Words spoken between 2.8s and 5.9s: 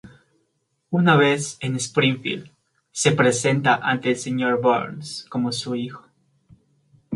se presenta ante el Sr. Burns como su